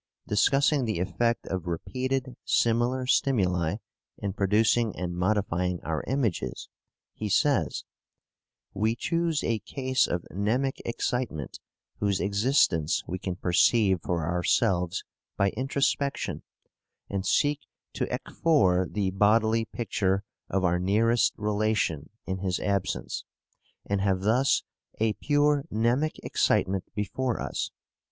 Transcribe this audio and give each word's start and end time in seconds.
discussing 0.27 0.85
the 0.85 0.99
effect 0.99 1.45
of 1.45 1.67
repeated 1.67 2.35
similar 2.43 3.05
stimuli 3.05 3.75
in 4.17 4.33
producing 4.33 4.95
and 4.95 5.13
modifying 5.15 5.79
our 5.83 6.03
images, 6.07 6.69
he 7.13 7.29
says: 7.29 7.83
"We 8.73 8.95
choose 8.95 9.43
a 9.43 9.59
case 9.59 10.07
of 10.07 10.23
mnemic 10.31 10.81
excitement 10.85 11.59
whose 11.99 12.19
existence 12.19 13.03
we 13.05 13.19
can 13.19 13.35
perceive 13.35 14.01
for 14.01 14.25
ourselves 14.25 15.03
by 15.37 15.51
introspection, 15.51 16.41
and 17.07 17.23
seek 17.23 17.59
to 17.93 18.07
ekphore 18.07 18.91
the 18.91 19.11
bodily 19.11 19.65
picture 19.65 20.23
of 20.49 20.63
our 20.63 20.79
nearest 20.79 21.35
relation 21.37 22.09
in 22.25 22.39
his 22.39 22.59
absence, 22.59 23.23
and 23.85 24.01
have 24.01 24.21
thus 24.21 24.63
a 24.99 25.13
pure 25.13 25.63
mnemic 25.71 26.17
excitement 26.23 26.85
before 26.95 27.39
us. 27.39 27.69